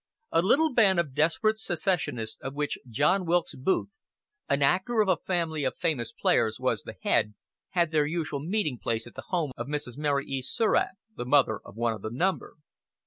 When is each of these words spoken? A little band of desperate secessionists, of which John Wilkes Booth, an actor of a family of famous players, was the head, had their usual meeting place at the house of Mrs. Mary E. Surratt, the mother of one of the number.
A 0.31 0.41
little 0.41 0.73
band 0.73 0.99
of 0.99 1.13
desperate 1.13 1.59
secessionists, 1.59 2.39
of 2.41 2.55
which 2.55 2.79
John 2.89 3.23
Wilkes 3.23 3.53
Booth, 3.53 3.89
an 4.49 4.63
actor 4.63 4.99
of 4.99 5.07
a 5.07 5.15
family 5.15 5.63
of 5.63 5.77
famous 5.77 6.11
players, 6.11 6.59
was 6.59 6.81
the 6.81 6.95
head, 7.03 7.35
had 7.69 7.91
their 7.91 8.07
usual 8.07 8.39
meeting 8.39 8.79
place 8.79 9.05
at 9.05 9.13
the 9.13 9.25
house 9.29 9.51
of 9.55 9.67
Mrs. 9.67 9.97
Mary 9.99 10.25
E. 10.25 10.41
Surratt, 10.41 10.95
the 11.15 11.25
mother 11.25 11.59
of 11.63 11.75
one 11.75 11.93
of 11.93 12.01
the 12.01 12.09
number. 12.09 12.55